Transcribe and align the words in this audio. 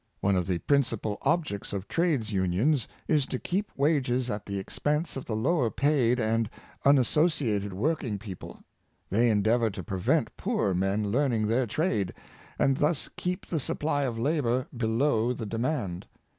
One 0.19 0.35
of 0.35 0.47
the 0.47 0.57
principal 0.57 1.19
objects 1.21 1.73
of 1.73 1.87
trades 1.87 2.31
unions 2.33 2.87
is 3.07 3.27
to 3.27 3.37
keep 3.37 3.69
up 3.69 3.77
wages 3.77 4.31
at 4.31 4.47
the 4.47 4.57
expense 4.57 5.15
of 5.15 5.25
the 5.25 5.35
lower 5.35 5.69
paid 5.69 6.19
and 6.19 6.49
unassociated 6.83 7.71
work 7.71 8.03
ing 8.03 8.17
people. 8.17 8.63
They 9.11 9.29
endeavor 9.29 9.69
to 9.69 9.83
prevent 9.83 10.35
poorer 10.37 10.73
men 10.73 11.11
learning 11.11 11.45
their 11.45 11.67
trade, 11.67 12.15
and 12.57 12.77
thus 12.77 13.09
keep 13.15 13.45
the 13.45 13.59
supply 13.59 14.01
of 14.01 14.17
labor 14.17 14.65
below 14.75 15.33
the 15.33 15.45
demand. 15.45 16.07